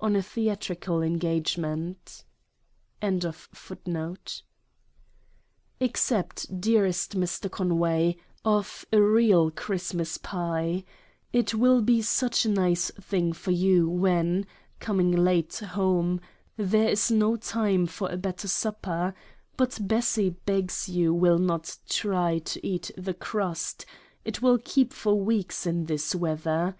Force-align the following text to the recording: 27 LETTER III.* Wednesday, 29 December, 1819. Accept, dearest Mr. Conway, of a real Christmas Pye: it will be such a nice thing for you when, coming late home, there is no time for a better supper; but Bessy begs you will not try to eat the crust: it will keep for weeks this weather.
27 0.00 0.44
LETTER 0.48 0.72
III.* 0.72 0.98
Wednesday, 0.98 1.40
29 1.62 1.96
December, 1.96 1.96
1819. 2.98 4.18
Accept, 5.80 6.60
dearest 6.60 7.16
Mr. 7.16 7.48
Conway, 7.48 8.16
of 8.44 8.84
a 8.92 9.00
real 9.00 9.52
Christmas 9.52 10.18
Pye: 10.18 10.82
it 11.32 11.54
will 11.54 11.82
be 11.82 12.02
such 12.02 12.44
a 12.44 12.48
nice 12.48 12.90
thing 13.00 13.32
for 13.32 13.52
you 13.52 13.88
when, 13.88 14.44
coming 14.80 15.12
late 15.12 15.56
home, 15.58 16.20
there 16.56 16.88
is 16.88 17.12
no 17.12 17.36
time 17.36 17.86
for 17.86 18.10
a 18.10 18.16
better 18.16 18.48
supper; 18.48 19.14
but 19.56 19.78
Bessy 19.80 20.30
begs 20.30 20.88
you 20.88 21.14
will 21.14 21.38
not 21.38 21.76
try 21.88 22.40
to 22.40 22.66
eat 22.66 22.90
the 22.98 23.14
crust: 23.14 23.86
it 24.24 24.42
will 24.42 24.58
keep 24.58 24.92
for 24.92 25.14
weeks 25.14 25.62
this 25.70 26.12
weather. 26.12 26.74